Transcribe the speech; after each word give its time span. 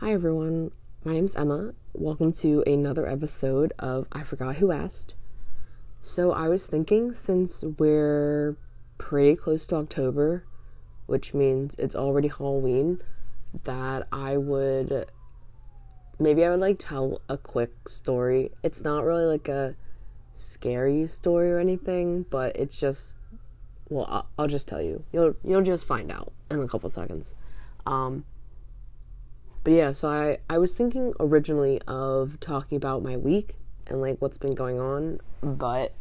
Hi 0.00 0.12
everyone, 0.12 0.72
my 1.04 1.14
name's 1.14 1.36
Emma. 1.36 1.72
Welcome 1.94 2.30
to 2.32 2.62
another 2.66 3.08
episode 3.08 3.72
of 3.78 4.06
I 4.12 4.24
Forgot 4.24 4.56
Who 4.56 4.70
Asked. 4.70 5.14
So, 6.02 6.32
I 6.32 6.48
was 6.48 6.66
thinking 6.66 7.14
since 7.14 7.64
we're 7.64 8.56
pretty 8.98 9.36
close 9.36 9.66
to 9.68 9.76
October, 9.76 10.44
which 11.06 11.32
means 11.32 11.76
it's 11.78 11.96
already 11.96 12.28
Halloween, 12.28 13.00
that 13.64 14.06
I 14.12 14.36
would 14.36 15.06
maybe 16.18 16.44
I 16.44 16.50
would 16.50 16.60
like 16.60 16.78
tell 16.78 17.22
a 17.30 17.38
quick 17.38 17.88
story. 17.88 18.50
It's 18.62 18.84
not 18.84 19.02
really 19.02 19.24
like 19.24 19.48
a 19.48 19.76
scary 20.34 21.06
story 21.06 21.50
or 21.50 21.58
anything, 21.58 22.26
but 22.28 22.54
it's 22.54 22.78
just 22.78 23.16
well, 23.88 24.04
I'll, 24.10 24.28
I'll 24.40 24.46
just 24.46 24.68
tell 24.68 24.82
you. 24.82 25.04
You'll 25.10 25.36
you'll 25.42 25.62
just 25.62 25.86
find 25.86 26.12
out 26.12 26.34
in 26.50 26.60
a 26.60 26.68
couple 26.68 26.90
seconds. 26.90 27.32
Um, 27.86 28.26
but 29.66 29.72
yeah, 29.72 29.90
so 29.90 30.08
I, 30.08 30.38
I 30.48 30.58
was 30.58 30.74
thinking 30.74 31.12
originally 31.18 31.80
of 31.88 32.38
talking 32.38 32.76
about 32.76 33.02
my 33.02 33.16
week 33.16 33.56
and 33.88 34.00
like 34.00 34.22
what's 34.22 34.38
been 34.38 34.54
going 34.54 34.78
on, 34.78 35.18
but 35.42 35.92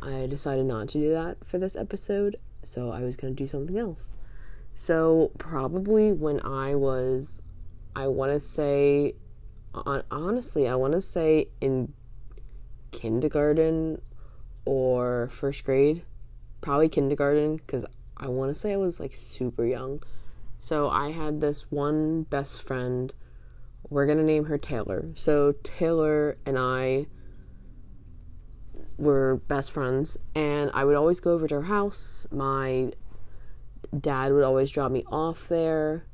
I 0.00 0.26
decided 0.26 0.64
not 0.64 0.88
to 0.88 0.98
do 0.98 1.10
that 1.10 1.44
for 1.44 1.58
this 1.58 1.76
episode, 1.76 2.38
so 2.62 2.90
I 2.90 3.00
was 3.00 3.14
going 3.14 3.36
to 3.36 3.36
do 3.36 3.46
something 3.46 3.76
else. 3.76 4.12
So, 4.74 5.32
probably 5.36 6.14
when 6.14 6.40
I 6.46 6.74
was, 6.74 7.42
I 7.94 8.06
want 8.06 8.32
to 8.32 8.40
say, 8.40 9.16
honestly, 10.10 10.66
I 10.66 10.74
want 10.74 10.94
to 10.94 11.02
say 11.02 11.48
in 11.60 11.92
kindergarten 12.90 14.00
or 14.64 15.28
first 15.28 15.64
grade, 15.64 16.04
probably 16.62 16.88
kindergarten, 16.88 17.56
because 17.56 17.84
I 18.16 18.28
want 18.28 18.48
to 18.48 18.58
say 18.58 18.72
I 18.72 18.78
was 18.78 18.98
like 18.98 19.14
super 19.14 19.66
young. 19.66 20.02
So 20.62 20.88
I 20.88 21.10
had 21.10 21.40
this 21.40 21.66
one 21.72 22.22
best 22.22 22.62
friend. 22.62 23.12
We're 23.90 24.06
going 24.06 24.18
to 24.18 24.24
name 24.24 24.44
her 24.44 24.56
Taylor. 24.56 25.10
So 25.16 25.56
Taylor 25.64 26.36
and 26.46 26.56
I 26.56 27.08
were 28.96 29.42
best 29.48 29.72
friends, 29.72 30.16
and 30.36 30.70
I 30.72 30.84
would 30.84 30.94
always 30.94 31.18
go 31.18 31.32
over 31.32 31.48
to 31.48 31.56
her 31.56 31.62
house. 31.62 32.28
My 32.30 32.92
dad 33.98 34.32
would 34.32 34.44
always 34.44 34.70
drop 34.70 34.92
me 34.92 35.02
off 35.10 35.48
there. 35.48 36.06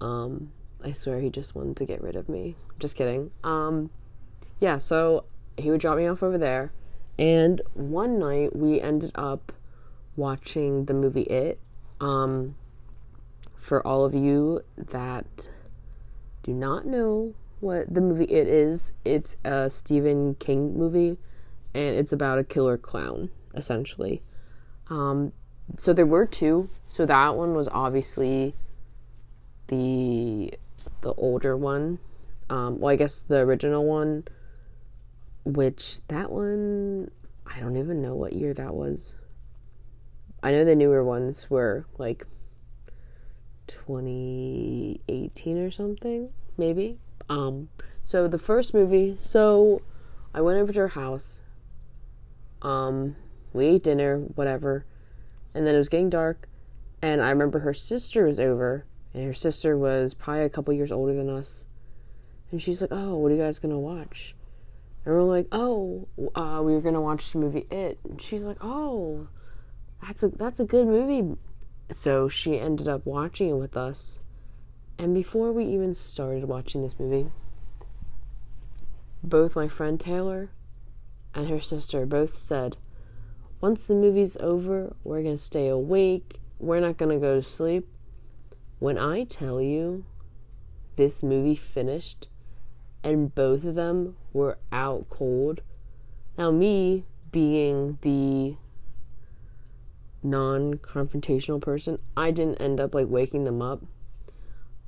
Um, 0.00 0.50
I 0.84 0.90
swear 0.90 1.20
he 1.20 1.30
just 1.30 1.54
wanted 1.54 1.76
to 1.76 1.84
get 1.84 2.02
rid 2.02 2.16
of 2.16 2.28
me. 2.28 2.56
Just 2.80 2.96
kidding. 2.96 3.30
Um, 3.44 3.88
yeah, 4.58 4.78
so 4.78 5.26
he 5.56 5.70
would 5.70 5.80
drop 5.80 5.96
me 5.96 6.08
off 6.08 6.24
over 6.24 6.38
there. 6.38 6.72
And 7.20 7.62
one 7.74 8.18
night 8.18 8.56
we 8.56 8.80
ended 8.80 9.12
up 9.14 9.52
watching 10.16 10.86
the 10.86 10.94
movie 10.94 11.22
It. 11.22 11.60
Um, 12.00 12.56
for 13.64 13.84
all 13.86 14.04
of 14.04 14.14
you 14.14 14.60
that 14.76 15.48
do 16.42 16.52
not 16.52 16.84
know 16.84 17.32
what 17.60 17.92
the 17.92 18.02
movie 18.02 18.24
It 18.24 18.46
is, 18.46 18.92
it's 19.06 19.38
a 19.42 19.70
Stephen 19.70 20.34
King 20.34 20.76
movie 20.76 21.16
and 21.72 21.96
it's 21.96 22.12
about 22.12 22.38
a 22.38 22.44
killer 22.44 22.76
clown, 22.76 23.30
essentially. 23.54 24.20
Um, 24.90 25.32
so 25.78 25.94
there 25.94 26.04
were 26.04 26.26
two. 26.26 26.68
So 26.88 27.06
that 27.06 27.36
one 27.36 27.54
was 27.54 27.66
obviously 27.68 28.54
the 29.68 30.52
the 31.00 31.14
older 31.14 31.56
one. 31.56 32.00
Um, 32.50 32.78
well, 32.80 32.92
I 32.92 32.96
guess 32.96 33.22
the 33.22 33.38
original 33.38 33.86
one, 33.86 34.24
which 35.46 36.06
that 36.08 36.30
one 36.30 37.10
I 37.46 37.60
don't 37.60 37.78
even 37.78 38.02
know 38.02 38.14
what 38.14 38.34
year 38.34 38.52
that 38.52 38.74
was. 38.74 39.14
I 40.42 40.52
know 40.52 40.66
the 40.66 40.76
newer 40.76 41.02
ones 41.02 41.48
were 41.48 41.86
like 41.96 42.26
2018 43.86 45.58
or 45.58 45.70
something, 45.70 46.30
maybe. 46.56 46.98
Um, 47.28 47.68
so 48.02 48.28
the 48.28 48.38
first 48.38 48.74
movie, 48.74 49.16
so 49.18 49.82
I 50.32 50.40
went 50.40 50.58
over 50.58 50.72
to 50.72 50.80
her 50.80 50.88
house. 50.88 51.42
Um, 52.62 53.16
we 53.52 53.66
ate 53.66 53.82
dinner, 53.82 54.18
whatever, 54.34 54.86
and 55.54 55.66
then 55.66 55.74
it 55.74 55.78
was 55.78 55.88
getting 55.88 56.10
dark, 56.10 56.48
and 57.02 57.20
I 57.20 57.30
remember 57.30 57.60
her 57.60 57.74
sister 57.74 58.24
was 58.24 58.40
over, 58.40 58.86
and 59.12 59.24
her 59.24 59.34
sister 59.34 59.76
was 59.76 60.14
probably 60.14 60.44
a 60.44 60.50
couple 60.50 60.72
years 60.72 60.92
older 60.92 61.12
than 61.12 61.28
us, 61.28 61.66
and 62.50 62.60
she's 62.60 62.80
like, 62.80 62.92
"Oh, 62.92 63.16
what 63.16 63.32
are 63.32 63.34
you 63.34 63.42
guys 63.42 63.58
gonna 63.58 63.78
watch?" 63.78 64.34
And 65.04 65.14
we're 65.14 65.22
like, 65.22 65.48
"Oh, 65.52 66.08
uh, 66.34 66.62
we 66.64 66.72
were 66.72 66.80
gonna 66.80 67.02
watch 67.02 67.32
the 67.32 67.38
movie 67.38 67.66
It," 67.70 67.98
and 68.04 68.20
she's 68.20 68.44
like, 68.44 68.58
"Oh, 68.62 69.28
that's 70.02 70.22
a 70.22 70.28
that's 70.28 70.60
a 70.60 70.64
good 70.64 70.86
movie." 70.86 71.36
So 71.90 72.28
she 72.28 72.58
ended 72.58 72.88
up 72.88 73.04
watching 73.06 73.50
it 73.50 73.54
with 73.54 73.76
us. 73.76 74.20
And 74.98 75.14
before 75.14 75.52
we 75.52 75.64
even 75.64 75.94
started 75.94 76.44
watching 76.44 76.82
this 76.82 76.98
movie, 76.98 77.30
both 79.22 79.56
my 79.56 79.68
friend 79.68 79.98
Taylor 79.98 80.50
and 81.34 81.48
her 81.48 81.60
sister 81.60 82.06
both 82.06 82.36
said, 82.36 82.76
once 83.60 83.86
the 83.86 83.94
movie's 83.94 84.36
over, 84.38 84.94
we're 85.04 85.22
going 85.22 85.36
to 85.36 85.42
stay 85.42 85.68
awake. 85.68 86.40
We're 86.58 86.80
not 86.80 86.96
going 86.96 87.18
to 87.18 87.20
go 87.20 87.34
to 87.34 87.42
sleep. 87.42 87.88
When 88.78 88.98
I 88.98 89.24
tell 89.24 89.60
you 89.60 90.04
this 90.96 91.22
movie 91.22 91.56
finished 91.56 92.28
and 93.02 93.34
both 93.34 93.64
of 93.64 93.74
them 93.74 94.16
were 94.32 94.58
out 94.70 95.08
cold, 95.08 95.62
now, 96.36 96.50
me 96.50 97.04
being 97.30 97.98
the 98.02 98.56
non 100.24 100.74
confrontational 100.74 101.60
person, 101.60 101.98
I 102.16 102.30
didn't 102.30 102.60
end 102.60 102.80
up 102.80 102.94
like 102.94 103.06
waking 103.08 103.44
them 103.44 103.62
up. 103.62 103.82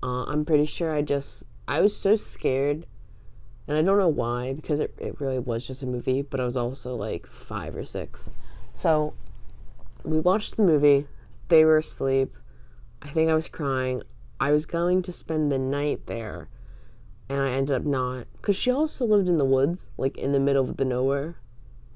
Uh, 0.02 0.24
I'm 0.24 0.44
pretty 0.44 0.66
sure 0.66 0.92
I 0.92 1.02
just, 1.02 1.44
I 1.68 1.80
was 1.80 1.96
so 1.96 2.16
scared. 2.16 2.86
And 3.68 3.76
I 3.76 3.82
don't 3.82 3.98
know 3.98 4.08
why, 4.08 4.52
because 4.52 4.80
it, 4.80 4.94
it 4.98 5.20
really 5.20 5.40
was 5.40 5.66
just 5.66 5.82
a 5.82 5.86
movie, 5.86 6.22
but 6.22 6.40
I 6.40 6.44
was 6.44 6.56
also 6.56 6.94
like 6.94 7.26
five 7.26 7.76
or 7.76 7.84
six. 7.84 8.32
So 8.74 9.14
we 10.04 10.20
watched 10.20 10.56
the 10.56 10.62
movie. 10.62 11.06
They 11.48 11.64
were 11.64 11.78
asleep. 11.78 12.34
I 13.02 13.08
think 13.08 13.28
I 13.28 13.34
was 13.34 13.48
crying. 13.48 14.02
I 14.38 14.52
was 14.52 14.66
going 14.66 15.02
to 15.02 15.12
spend 15.12 15.50
the 15.50 15.58
night 15.58 16.06
there, 16.06 16.48
and 17.28 17.40
I 17.40 17.50
ended 17.50 17.74
up 17.74 17.84
not. 17.84 18.28
Because 18.36 18.54
she 18.54 18.70
also 18.70 19.04
lived 19.04 19.28
in 19.28 19.38
the 19.38 19.44
woods, 19.44 19.90
like 19.96 20.16
in 20.16 20.30
the 20.30 20.40
middle 20.40 20.68
of 20.68 20.76
the 20.76 20.84
nowhere. 20.84 21.36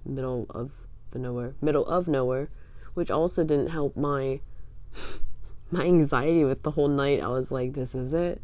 Middle 0.05 0.47
of 0.51 0.73
the 1.13 1.21
nowhere. 1.21 1.55
Middle 1.61 1.87
of 1.87 2.09
nowhere 2.09 2.51
which 2.95 3.11
also 3.11 3.45
didn't 3.45 3.69
help 3.69 3.97
my 3.97 4.41
my 5.71 5.85
anxiety 5.85 6.45
with 6.45 6.63
the 6.63 6.71
whole 6.73 6.89
night. 6.89 7.23
I 7.23 7.29
was 7.29 7.53
like, 7.53 7.75
this 7.75 7.95
is 7.95 8.13
it. 8.13 8.43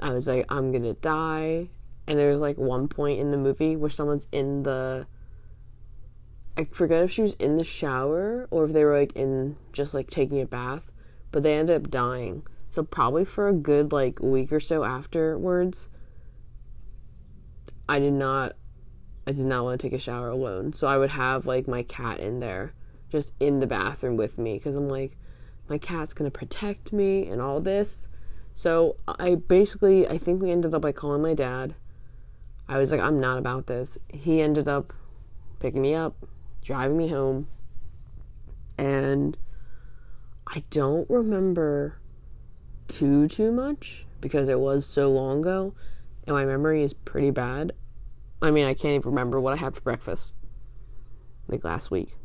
I 0.00 0.12
was 0.12 0.26
like, 0.26 0.46
I'm 0.48 0.72
gonna 0.72 0.94
die. 0.94 1.68
And 2.06 2.18
there's 2.18 2.40
like 2.40 2.58
one 2.58 2.88
point 2.88 3.20
in 3.20 3.30
the 3.30 3.36
movie 3.36 3.76
where 3.76 3.90
someone's 3.90 4.26
in 4.32 4.62
the 4.64 5.06
I 6.56 6.64
forget 6.64 7.04
if 7.04 7.10
she 7.10 7.22
was 7.22 7.34
in 7.34 7.56
the 7.56 7.64
shower 7.64 8.48
or 8.50 8.64
if 8.64 8.72
they 8.72 8.84
were 8.84 8.98
like 8.98 9.14
in 9.14 9.56
just 9.72 9.94
like 9.94 10.10
taking 10.10 10.40
a 10.40 10.46
bath, 10.46 10.90
but 11.30 11.42
they 11.42 11.54
ended 11.54 11.76
up 11.76 11.90
dying. 11.90 12.42
So 12.68 12.82
probably 12.82 13.24
for 13.24 13.48
a 13.48 13.52
good 13.52 13.92
like 13.92 14.20
week 14.20 14.52
or 14.52 14.60
so 14.60 14.84
afterwards, 14.84 15.88
I 17.88 17.98
did 17.98 18.12
not 18.12 18.56
I 19.26 19.32
did 19.32 19.46
not 19.46 19.64
want 19.64 19.80
to 19.80 19.86
take 19.86 19.96
a 19.96 19.98
shower 19.98 20.28
alone. 20.28 20.72
So 20.72 20.86
I 20.86 20.98
would 20.98 21.10
have 21.10 21.46
like 21.46 21.68
my 21.68 21.82
cat 21.82 22.20
in 22.20 22.40
there 22.40 22.74
just 23.10 23.32
in 23.40 23.60
the 23.60 23.66
bathroom 23.66 24.16
with 24.16 24.38
me 24.38 24.54
because 24.54 24.76
I'm 24.76 24.88
like, 24.88 25.16
my 25.68 25.78
cat's 25.78 26.14
gonna 26.14 26.30
protect 26.30 26.92
me 26.92 27.28
and 27.28 27.40
all 27.40 27.60
this. 27.60 28.08
So 28.54 28.96
I 29.06 29.36
basically, 29.36 30.06
I 30.08 30.18
think 30.18 30.42
we 30.42 30.50
ended 30.50 30.74
up 30.74 30.82
by 30.82 30.92
calling 30.92 31.22
my 31.22 31.34
dad. 31.34 31.74
I 32.68 32.78
was 32.78 32.92
like, 32.92 33.00
I'm 33.00 33.18
not 33.18 33.38
about 33.38 33.66
this. 33.66 33.98
He 34.08 34.40
ended 34.40 34.68
up 34.68 34.92
picking 35.58 35.82
me 35.82 35.94
up, 35.94 36.16
driving 36.62 36.96
me 36.96 37.08
home, 37.08 37.48
and 38.78 39.36
I 40.46 40.64
don't 40.70 41.08
remember 41.10 41.98
too 42.88 43.28
too 43.28 43.52
much 43.52 44.06
because 44.20 44.48
it 44.48 44.58
was 44.58 44.86
so 44.86 45.10
long 45.10 45.40
ago, 45.40 45.74
and 46.26 46.34
my 46.34 46.44
memory 46.44 46.82
is 46.82 46.92
pretty 46.92 47.30
bad. 47.30 47.72
I 48.42 48.50
mean, 48.50 48.66
I 48.66 48.74
can't 48.74 48.94
even 48.94 49.10
remember 49.10 49.40
what 49.40 49.52
I 49.52 49.56
had 49.56 49.74
for 49.74 49.80
breakfast 49.82 50.34
like 51.48 51.64
last 51.64 51.90
week. 51.90 52.16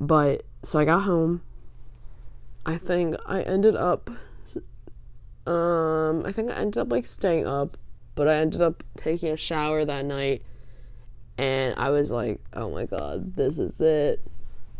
But 0.00 0.44
so 0.62 0.78
I 0.78 0.84
got 0.84 1.00
home. 1.00 1.42
I 2.64 2.76
think 2.76 3.16
I 3.26 3.42
ended 3.42 3.76
up 3.76 4.10
um 5.46 6.26
I 6.26 6.32
think 6.32 6.50
I 6.50 6.54
ended 6.54 6.78
up 6.78 6.90
like 6.90 7.06
staying 7.06 7.46
up, 7.46 7.76
but 8.14 8.28
I 8.28 8.36
ended 8.36 8.60
up 8.60 8.84
taking 8.96 9.30
a 9.30 9.36
shower 9.36 9.84
that 9.84 10.04
night 10.04 10.42
and 11.38 11.74
I 11.78 11.90
was 11.90 12.10
like, 12.10 12.40
"Oh 12.52 12.70
my 12.70 12.84
god, 12.84 13.36
this 13.36 13.58
is 13.58 13.80
it." 13.80 14.20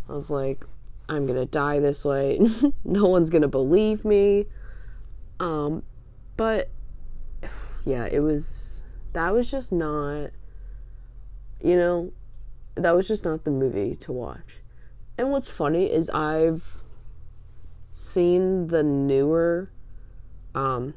I 0.08 0.12
was 0.12 0.30
like, 0.30 0.64
"I'm 1.08 1.26
going 1.26 1.38
to 1.38 1.46
die 1.46 1.78
this 1.78 2.04
way. 2.04 2.40
no 2.84 3.06
one's 3.06 3.30
going 3.30 3.42
to 3.42 3.48
believe 3.48 4.04
me." 4.04 4.46
Um 5.40 5.82
but 6.36 6.70
yeah, 7.84 8.06
it 8.06 8.20
was 8.20 8.84
that 9.12 9.32
was 9.32 9.50
just 9.50 9.72
not 9.72 10.30
you 11.60 11.76
know, 11.76 12.12
that 12.76 12.94
was 12.94 13.08
just 13.08 13.24
not 13.24 13.44
the 13.44 13.50
movie 13.50 13.96
to 13.96 14.12
watch. 14.12 14.60
And 15.18 15.32
what's 15.32 15.48
funny 15.48 15.90
is 15.90 16.08
I've 16.10 16.78
seen 17.90 18.68
the 18.68 18.84
newer, 18.84 19.70
um, 20.54 20.94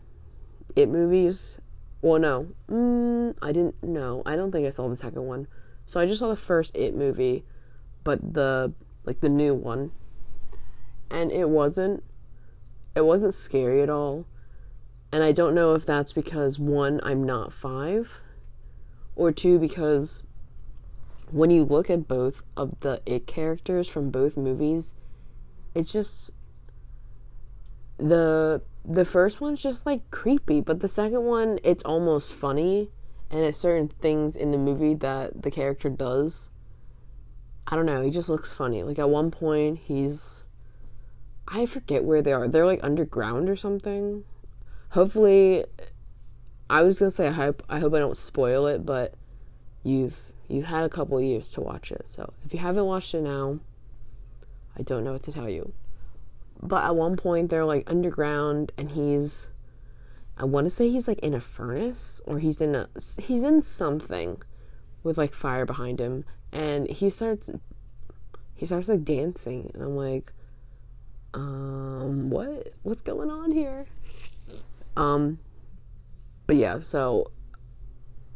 It 0.75 0.87
movies. 0.87 1.59
Well, 2.01 2.19
no, 2.19 2.47
mm, 2.69 3.35
I 3.41 3.51
didn't. 3.51 3.83
know. 3.83 4.21
I 4.25 4.35
don't 4.35 4.51
think 4.51 4.65
I 4.65 4.69
saw 4.69 4.87
the 4.87 4.95
second 4.95 5.25
one. 5.27 5.47
So 5.85 5.99
I 5.99 6.05
just 6.05 6.19
saw 6.19 6.29
the 6.29 6.35
first 6.35 6.75
It 6.77 6.95
movie, 6.95 7.43
but 8.03 8.33
the 8.33 8.73
like 9.03 9.19
the 9.19 9.29
new 9.29 9.53
one, 9.53 9.91
and 11.09 11.31
it 11.31 11.49
wasn't. 11.49 12.03
It 12.95 13.05
wasn't 13.05 13.33
scary 13.33 13.81
at 13.81 13.89
all, 13.89 14.25
and 15.11 15.23
I 15.23 15.31
don't 15.31 15.55
know 15.55 15.73
if 15.75 15.85
that's 15.85 16.13
because 16.13 16.59
one, 16.59 16.99
I'm 17.03 17.23
not 17.23 17.51
five, 17.51 18.21
or 19.15 19.31
two, 19.31 19.59
because 19.59 20.23
when 21.31 21.49
you 21.49 21.63
look 21.63 21.89
at 21.89 22.07
both 22.07 22.43
of 22.55 22.79
the 22.81 23.01
It 23.05 23.25
characters 23.25 23.87
from 23.87 24.09
both 24.11 24.37
movies, 24.37 24.93
it's 25.73 25.91
just 25.91 26.31
the 27.97 28.61
the 28.83 29.05
first 29.05 29.39
one's 29.39 29.61
just 29.61 29.85
like 29.85 30.09
creepy, 30.11 30.59
but 30.59 30.79
the 30.79 30.87
second 30.87 31.23
one 31.23 31.59
it's 31.63 31.83
almost 31.83 32.33
funny 32.33 32.89
and 33.29 33.41
it's 33.41 33.57
certain 33.57 33.87
things 33.87 34.35
in 34.35 34.51
the 34.51 34.57
movie 34.57 34.95
that 34.95 35.43
the 35.43 35.51
character 35.51 35.89
does. 35.89 36.51
I 37.67 37.75
don't 37.75 37.85
know, 37.85 38.01
he 38.01 38.09
just 38.09 38.27
looks 38.27 38.51
funny. 38.51 38.83
Like 38.83 38.99
at 38.99 39.09
one 39.09 39.31
point 39.31 39.79
he's 39.85 40.45
I 41.47 41.65
forget 41.65 42.03
where 42.03 42.21
they 42.21 42.33
are. 42.33 42.47
They're 42.47 42.65
like 42.65 42.83
underground 42.83 43.49
or 43.49 43.55
something. 43.55 44.23
Hopefully 44.89 45.65
I 46.69 46.81
was 46.83 46.99
gonna 46.99 47.11
say 47.11 47.27
I 47.27 47.31
hope 47.31 47.63
I 47.69 47.79
hope 47.79 47.93
I 47.93 47.99
don't 47.99 48.17
spoil 48.17 48.67
it, 48.67 48.85
but 48.85 49.13
you've 49.83 50.30
you've 50.51 50.65
had 50.65 50.83
a 50.83 50.89
couple 50.89 51.19
years 51.21 51.49
to 51.51 51.61
watch 51.61 51.91
it. 51.91 52.07
So 52.07 52.33
if 52.45 52.53
you 52.53 52.59
haven't 52.59 52.85
watched 52.85 53.13
it 53.13 53.21
now, 53.21 53.59
I 54.77 54.83
don't 54.83 55.03
know 55.03 55.13
what 55.13 55.23
to 55.23 55.31
tell 55.31 55.49
you. 55.49 55.73
But 56.61 56.83
at 56.83 56.95
one 56.95 57.17
point, 57.17 57.49
they're 57.49 57.65
like 57.65 57.89
underground, 57.89 58.71
and 58.77 58.91
he's. 58.91 59.49
I 60.37 60.45
want 60.45 60.65
to 60.65 60.69
say 60.69 60.89
he's 60.89 61.07
like 61.07 61.19
in 61.19 61.33
a 61.33 61.39
furnace, 61.39 62.21
or 62.25 62.39
he's 62.39 62.61
in 62.61 62.75
a. 62.75 62.87
He's 63.19 63.43
in 63.43 63.61
something 63.61 64.41
with 65.03 65.17
like 65.17 65.33
fire 65.33 65.65
behind 65.65 65.99
him, 65.99 66.25
and 66.51 66.89
he 66.89 67.09
starts. 67.09 67.49
He 68.53 68.65
starts 68.65 68.87
like 68.87 69.03
dancing, 69.03 69.71
and 69.73 69.81
I'm 69.81 69.95
like, 69.95 70.33
um, 71.33 72.29
what? 72.29 72.73
What's 72.83 73.01
going 73.01 73.31
on 73.31 73.51
here? 73.51 73.87
Um, 74.95 75.39
but 76.45 76.57
yeah, 76.57 76.81
so 76.81 77.31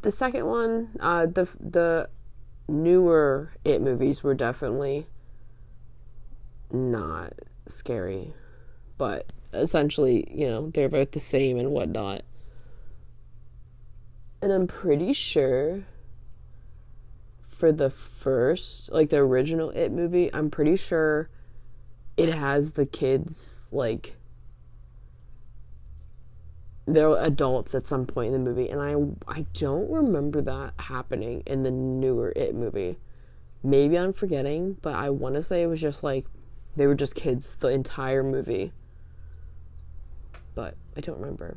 the 0.06 0.12
second 0.12 0.46
one, 0.46 0.88
uh, 1.00 1.26
the 1.26 1.48
the 1.58 2.08
newer 2.68 3.50
It 3.64 3.82
movies 3.82 4.22
were 4.22 4.34
definitely 4.34 5.08
not 6.70 7.32
scary, 7.66 8.32
but 8.98 9.32
essentially, 9.52 10.28
you 10.32 10.46
know, 10.46 10.70
they're 10.70 10.88
both 10.88 11.10
the 11.10 11.18
same 11.18 11.58
and 11.58 11.72
whatnot. 11.72 12.22
And 14.40 14.52
I'm 14.52 14.68
pretty 14.68 15.12
sure 15.12 15.82
for 17.42 17.72
the 17.72 17.90
first, 17.90 18.92
like 18.92 19.10
the 19.10 19.16
original 19.16 19.70
It 19.70 19.90
movie, 19.90 20.32
I'm 20.32 20.50
pretty 20.50 20.76
sure 20.76 21.28
it 22.16 22.32
has 22.32 22.74
the 22.74 22.86
kids 22.86 23.66
like 23.72 24.14
they're 26.86 27.16
adults 27.18 27.74
at 27.74 27.86
some 27.86 28.06
point 28.06 28.28
in 28.28 28.32
the 28.32 28.50
movie 28.50 28.70
and 28.70 28.80
I 28.80 28.94
I 29.30 29.44
don't 29.52 29.90
remember 29.90 30.40
that 30.42 30.74
happening 30.78 31.42
in 31.46 31.62
the 31.62 31.70
newer 31.70 32.32
It 32.36 32.54
movie. 32.54 32.98
Maybe 33.62 33.98
I'm 33.98 34.12
forgetting, 34.12 34.76
but 34.82 34.94
I 34.94 35.10
want 35.10 35.34
to 35.34 35.42
say 35.42 35.62
it 35.62 35.66
was 35.66 35.80
just 35.80 36.04
like 36.04 36.26
they 36.76 36.86
were 36.86 36.94
just 36.94 37.14
kids 37.14 37.54
the 37.56 37.68
entire 37.68 38.22
movie. 38.22 38.72
But 40.54 40.74
I 40.96 41.00
don't 41.00 41.18
remember. 41.18 41.54